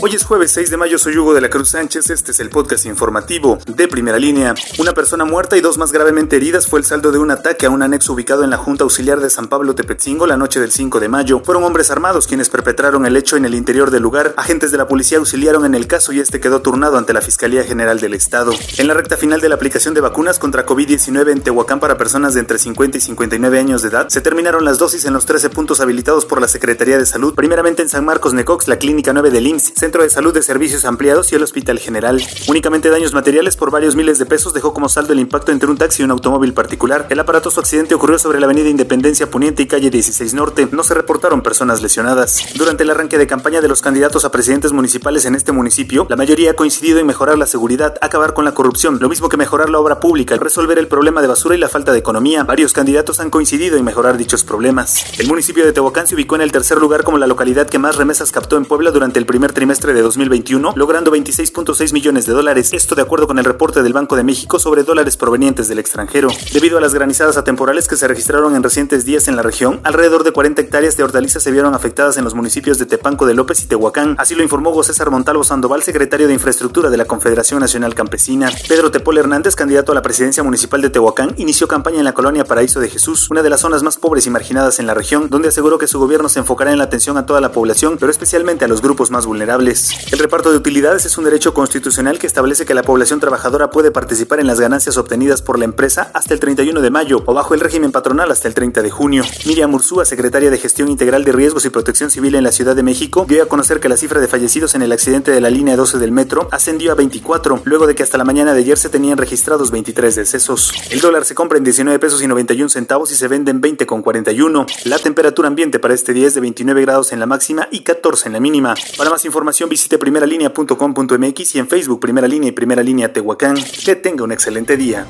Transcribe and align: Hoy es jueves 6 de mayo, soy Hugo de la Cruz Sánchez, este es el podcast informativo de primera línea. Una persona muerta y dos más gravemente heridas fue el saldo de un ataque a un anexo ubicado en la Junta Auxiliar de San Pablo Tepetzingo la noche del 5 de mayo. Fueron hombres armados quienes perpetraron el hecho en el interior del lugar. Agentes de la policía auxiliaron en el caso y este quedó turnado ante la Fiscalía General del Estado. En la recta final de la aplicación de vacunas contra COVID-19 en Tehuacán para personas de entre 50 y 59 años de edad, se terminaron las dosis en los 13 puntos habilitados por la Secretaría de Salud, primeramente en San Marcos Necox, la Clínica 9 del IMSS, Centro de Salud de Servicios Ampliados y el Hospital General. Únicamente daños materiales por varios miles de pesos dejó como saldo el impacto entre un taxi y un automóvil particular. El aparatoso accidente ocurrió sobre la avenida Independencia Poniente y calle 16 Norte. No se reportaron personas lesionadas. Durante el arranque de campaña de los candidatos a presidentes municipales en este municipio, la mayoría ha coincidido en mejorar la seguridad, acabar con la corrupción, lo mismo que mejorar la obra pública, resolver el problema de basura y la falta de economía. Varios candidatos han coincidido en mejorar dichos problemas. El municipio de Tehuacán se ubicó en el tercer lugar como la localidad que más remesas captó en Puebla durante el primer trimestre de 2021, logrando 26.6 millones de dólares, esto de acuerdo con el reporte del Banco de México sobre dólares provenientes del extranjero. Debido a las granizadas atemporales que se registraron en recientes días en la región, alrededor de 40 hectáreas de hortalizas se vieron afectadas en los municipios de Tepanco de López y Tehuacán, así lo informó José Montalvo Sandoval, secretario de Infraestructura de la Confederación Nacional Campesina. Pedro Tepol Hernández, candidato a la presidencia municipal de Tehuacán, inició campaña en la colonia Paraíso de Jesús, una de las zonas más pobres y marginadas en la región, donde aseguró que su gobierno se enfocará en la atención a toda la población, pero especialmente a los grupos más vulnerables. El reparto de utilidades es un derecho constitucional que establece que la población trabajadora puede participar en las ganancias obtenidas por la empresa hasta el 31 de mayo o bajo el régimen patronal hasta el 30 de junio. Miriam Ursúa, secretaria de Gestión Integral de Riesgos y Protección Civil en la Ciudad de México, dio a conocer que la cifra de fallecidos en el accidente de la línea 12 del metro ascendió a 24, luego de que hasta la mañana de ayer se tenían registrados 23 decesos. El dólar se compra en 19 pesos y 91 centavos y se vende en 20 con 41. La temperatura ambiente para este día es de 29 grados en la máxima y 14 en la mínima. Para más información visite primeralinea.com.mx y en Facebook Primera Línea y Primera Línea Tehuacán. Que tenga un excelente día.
Hoy 0.00 0.14
es 0.14 0.24
jueves 0.24 0.52
6 0.52 0.70
de 0.70 0.76
mayo, 0.76 0.96
soy 0.96 1.18
Hugo 1.18 1.34
de 1.34 1.40
la 1.40 1.50
Cruz 1.50 1.70
Sánchez, 1.70 2.10
este 2.10 2.30
es 2.30 2.38
el 2.38 2.50
podcast 2.50 2.86
informativo 2.86 3.58
de 3.66 3.88
primera 3.88 4.16
línea. 4.16 4.54
Una 4.78 4.92
persona 4.92 5.24
muerta 5.24 5.56
y 5.56 5.60
dos 5.60 5.76
más 5.76 5.90
gravemente 5.90 6.36
heridas 6.36 6.68
fue 6.68 6.78
el 6.78 6.84
saldo 6.84 7.10
de 7.10 7.18
un 7.18 7.32
ataque 7.32 7.66
a 7.66 7.70
un 7.70 7.82
anexo 7.82 8.12
ubicado 8.12 8.44
en 8.44 8.50
la 8.50 8.58
Junta 8.58 8.84
Auxiliar 8.84 9.18
de 9.18 9.28
San 9.28 9.48
Pablo 9.48 9.74
Tepetzingo 9.74 10.28
la 10.28 10.36
noche 10.36 10.60
del 10.60 10.70
5 10.70 11.00
de 11.00 11.08
mayo. 11.08 11.40
Fueron 11.44 11.64
hombres 11.64 11.90
armados 11.90 12.28
quienes 12.28 12.48
perpetraron 12.48 13.06
el 13.06 13.16
hecho 13.16 13.36
en 13.36 13.44
el 13.44 13.56
interior 13.56 13.90
del 13.90 14.04
lugar. 14.04 14.34
Agentes 14.36 14.70
de 14.70 14.78
la 14.78 14.86
policía 14.86 15.18
auxiliaron 15.18 15.64
en 15.64 15.74
el 15.74 15.88
caso 15.88 16.12
y 16.12 16.20
este 16.20 16.38
quedó 16.38 16.62
turnado 16.62 16.96
ante 16.96 17.12
la 17.12 17.20
Fiscalía 17.20 17.64
General 17.64 17.98
del 17.98 18.14
Estado. 18.14 18.52
En 18.76 18.86
la 18.86 18.94
recta 18.94 19.16
final 19.16 19.40
de 19.40 19.48
la 19.48 19.56
aplicación 19.56 19.94
de 19.94 20.00
vacunas 20.00 20.38
contra 20.38 20.64
COVID-19 20.64 21.32
en 21.32 21.40
Tehuacán 21.40 21.80
para 21.80 21.98
personas 21.98 22.34
de 22.34 22.40
entre 22.40 22.58
50 22.58 22.98
y 22.98 23.00
59 23.00 23.58
años 23.58 23.82
de 23.82 23.88
edad, 23.88 24.08
se 24.10 24.20
terminaron 24.20 24.64
las 24.64 24.78
dosis 24.78 25.06
en 25.06 25.12
los 25.12 25.26
13 25.26 25.50
puntos 25.50 25.80
habilitados 25.80 26.24
por 26.24 26.40
la 26.40 26.46
Secretaría 26.46 26.98
de 26.98 27.06
Salud, 27.06 27.34
primeramente 27.34 27.82
en 27.82 27.88
San 27.88 28.04
Marcos 28.04 28.32
Necox, 28.32 28.68
la 28.68 28.78
Clínica 28.78 29.12
9 29.12 29.32
del 29.32 29.48
IMSS, 29.48 29.87
Centro 29.88 30.02
de 30.02 30.10
Salud 30.10 30.34
de 30.34 30.42
Servicios 30.42 30.84
Ampliados 30.84 31.32
y 31.32 31.36
el 31.36 31.42
Hospital 31.42 31.78
General. 31.78 32.22
Únicamente 32.46 32.90
daños 32.90 33.14
materiales 33.14 33.56
por 33.56 33.70
varios 33.70 33.96
miles 33.96 34.18
de 34.18 34.26
pesos 34.26 34.52
dejó 34.52 34.74
como 34.74 34.90
saldo 34.90 35.14
el 35.14 35.18
impacto 35.18 35.50
entre 35.50 35.70
un 35.70 35.78
taxi 35.78 36.02
y 36.02 36.04
un 36.04 36.10
automóvil 36.10 36.52
particular. 36.52 37.06
El 37.08 37.18
aparatoso 37.18 37.58
accidente 37.58 37.94
ocurrió 37.94 38.18
sobre 38.18 38.38
la 38.38 38.44
avenida 38.44 38.68
Independencia 38.68 39.30
Poniente 39.30 39.62
y 39.62 39.66
calle 39.66 39.88
16 39.88 40.34
Norte. 40.34 40.68
No 40.72 40.82
se 40.82 40.92
reportaron 40.92 41.40
personas 41.40 41.80
lesionadas. 41.80 42.48
Durante 42.56 42.82
el 42.82 42.90
arranque 42.90 43.16
de 43.16 43.26
campaña 43.26 43.62
de 43.62 43.68
los 43.68 43.80
candidatos 43.80 44.26
a 44.26 44.30
presidentes 44.30 44.72
municipales 44.72 45.24
en 45.24 45.34
este 45.34 45.52
municipio, 45.52 46.06
la 46.10 46.16
mayoría 46.16 46.50
ha 46.50 46.54
coincidido 46.54 46.98
en 46.98 47.06
mejorar 47.06 47.38
la 47.38 47.46
seguridad, 47.46 47.94
acabar 48.02 48.34
con 48.34 48.44
la 48.44 48.52
corrupción, 48.52 48.98
lo 49.00 49.08
mismo 49.08 49.30
que 49.30 49.38
mejorar 49.38 49.70
la 49.70 49.78
obra 49.78 50.00
pública, 50.00 50.36
resolver 50.36 50.78
el 50.78 50.88
problema 50.88 51.22
de 51.22 51.28
basura 51.28 51.54
y 51.54 51.58
la 51.58 51.70
falta 51.70 51.92
de 51.92 51.98
economía. 52.00 52.44
Varios 52.44 52.74
candidatos 52.74 53.20
han 53.20 53.30
coincidido 53.30 53.78
en 53.78 53.86
mejorar 53.86 54.18
dichos 54.18 54.44
problemas. 54.44 55.18
El 55.18 55.28
municipio 55.28 55.64
de 55.64 55.72
Tehuacán 55.72 56.06
se 56.06 56.14
ubicó 56.14 56.34
en 56.34 56.42
el 56.42 56.52
tercer 56.52 56.76
lugar 56.76 57.04
como 57.04 57.16
la 57.16 57.26
localidad 57.26 57.70
que 57.70 57.78
más 57.78 57.96
remesas 57.96 58.32
captó 58.32 58.58
en 58.58 58.66
Puebla 58.66 58.90
durante 58.90 59.18
el 59.18 59.24
primer 59.24 59.54
trimestre 59.54 59.77
de 59.78 60.02
2021, 60.02 60.72
logrando 60.74 61.12
26.6 61.12 61.92
millones 61.92 62.26
de 62.26 62.32
dólares, 62.32 62.72
esto 62.72 62.94
de 62.94 63.02
acuerdo 63.02 63.26
con 63.26 63.38
el 63.38 63.44
reporte 63.44 63.82
del 63.82 63.92
Banco 63.92 64.16
de 64.16 64.24
México 64.24 64.58
sobre 64.58 64.82
dólares 64.82 65.16
provenientes 65.16 65.68
del 65.68 65.78
extranjero. 65.78 66.28
Debido 66.52 66.78
a 66.78 66.80
las 66.80 66.94
granizadas 66.94 67.36
atemporales 67.36 67.86
que 67.86 67.96
se 67.96 68.08
registraron 68.08 68.56
en 68.56 68.62
recientes 68.62 69.04
días 69.04 69.28
en 69.28 69.36
la 69.36 69.42
región, 69.42 69.80
alrededor 69.84 70.24
de 70.24 70.32
40 70.32 70.60
hectáreas 70.60 70.96
de 70.96 71.04
hortalizas 71.04 71.42
se 71.42 71.52
vieron 71.52 71.74
afectadas 71.74 72.18
en 72.18 72.24
los 72.24 72.34
municipios 72.34 72.78
de 72.78 72.86
Tepanco 72.86 73.24
de 73.24 73.34
López 73.34 73.62
y 73.62 73.66
Tehuacán, 73.66 74.16
así 74.18 74.34
lo 74.34 74.42
informó 74.42 74.72
José 74.72 74.92
Montalvo 75.08 75.44
Sandoval, 75.44 75.82
secretario 75.82 76.26
de 76.26 76.34
Infraestructura 76.34 76.90
de 76.90 76.96
la 76.96 77.04
Confederación 77.04 77.60
Nacional 77.60 77.94
Campesina. 77.94 78.50
Pedro 78.68 78.90
Tepol 78.90 79.16
Hernández, 79.16 79.54
candidato 79.54 79.92
a 79.92 79.94
la 79.94 80.02
presidencia 80.02 80.42
municipal 80.42 80.82
de 80.82 80.90
Tehuacán, 80.90 81.34
inició 81.36 81.68
campaña 81.68 81.98
en 81.98 82.04
la 82.04 82.14
colonia 82.14 82.44
Paraíso 82.44 82.80
de 82.80 82.90
Jesús, 82.90 83.30
una 83.30 83.42
de 83.42 83.50
las 83.50 83.60
zonas 83.60 83.82
más 83.82 83.96
pobres 83.96 84.26
y 84.26 84.30
marginadas 84.30 84.80
en 84.80 84.86
la 84.86 84.94
región, 84.94 85.28
donde 85.30 85.48
aseguró 85.48 85.78
que 85.78 85.86
su 85.86 85.98
gobierno 85.98 86.28
se 86.28 86.40
enfocará 86.40 86.72
en 86.72 86.78
la 86.78 86.84
atención 86.84 87.16
a 87.16 87.26
toda 87.26 87.40
la 87.40 87.52
población, 87.52 87.96
pero 87.98 88.10
especialmente 88.10 88.64
a 88.64 88.68
los 88.68 88.82
grupos 88.82 89.10
más 89.10 89.26
vulnerables. 89.26 89.67
El 89.68 90.18
reparto 90.18 90.50
de 90.50 90.56
utilidades 90.56 91.04
es 91.04 91.18
un 91.18 91.24
derecho 91.24 91.52
constitucional 91.52 92.18
que 92.18 92.26
establece 92.26 92.64
que 92.64 92.72
la 92.72 92.82
población 92.82 93.20
trabajadora 93.20 93.70
puede 93.70 93.90
participar 93.90 94.40
en 94.40 94.46
las 94.46 94.60
ganancias 94.60 94.96
obtenidas 94.96 95.42
por 95.42 95.58
la 95.58 95.66
empresa 95.66 96.10
hasta 96.14 96.32
el 96.32 96.40
31 96.40 96.80
de 96.80 96.90
mayo 96.90 97.22
o 97.26 97.34
bajo 97.34 97.52
el 97.52 97.60
régimen 97.60 97.92
patronal 97.92 98.30
hasta 98.30 98.48
el 98.48 98.54
30 98.54 98.80
de 98.80 98.90
junio. 98.90 99.24
Miriam 99.44 99.74
Ursúa, 99.74 100.06
secretaria 100.06 100.50
de 100.50 100.56
Gestión 100.56 100.88
Integral 100.88 101.22
de 101.24 101.32
Riesgos 101.32 101.66
y 101.66 101.70
Protección 101.70 102.10
Civil 102.10 102.34
en 102.34 102.44
la 102.44 102.52
Ciudad 102.52 102.74
de 102.74 102.82
México, 102.82 103.26
dio 103.28 103.42
a 103.42 103.46
conocer 103.46 103.78
que 103.78 103.90
la 103.90 103.98
cifra 103.98 104.22
de 104.22 104.28
fallecidos 104.28 104.74
en 104.74 104.80
el 104.80 104.92
accidente 104.92 105.32
de 105.32 105.40
la 105.42 105.50
línea 105.50 105.76
12 105.76 105.98
del 105.98 106.12
metro 106.12 106.48
ascendió 106.50 106.92
a 106.92 106.94
24, 106.94 107.60
luego 107.64 107.86
de 107.86 107.94
que 107.94 108.02
hasta 108.02 108.16
la 108.16 108.24
mañana 108.24 108.54
de 108.54 108.60
ayer 108.60 108.78
se 108.78 108.88
tenían 108.88 109.18
registrados 109.18 109.70
23 109.70 110.16
decesos. 110.16 110.72
El 110.90 111.00
dólar 111.00 111.26
se 111.26 111.34
compra 111.34 111.58
en 111.58 111.64
19 111.64 111.98
pesos 111.98 112.22
y 112.22 112.26
91 112.26 112.70
centavos 112.70 113.12
y 113.12 113.16
se 113.16 113.28
vende 113.28 113.50
en 113.50 113.60
20 113.60 113.84
con 113.84 114.00
41. 114.00 114.64
La 114.84 114.98
temperatura 114.98 115.48
ambiente 115.48 115.78
para 115.78 115.92
este 115.92 116.14
día 116.14 116.26
es 116.26 116.34
de 116.34 116.40
29 116.40 116.80
grados 116.80 117.12
en 117.12 117.20
la 117.20 117.26
máxima 117.26 117.68
y 117.70 117.80
14 117.80 118.28
en 118.28 118.32
la 118.32 118.40
mínima. 118.40 118.74
Para 118.96 119.10
más 119.10 119.24
información 119.58 119.68
visite 119.68 119.98
primeralinea.com.mx 119.98 121.54
y 121.54 121.58
en 121.58 121.66
Facebook 121.66 122.00
Primera 122.00 122.28
Línea 122.28 122.50
y 122.50 122.52
Primera 122.52 122.82
Línea 122.82 123.12
Tehuacán. 123.12 123.56
Que 123.84 123.96
tenga 123.96 124.22
un 124.22 124.30
excelente 124.30 124.76
día. 124.76 125.06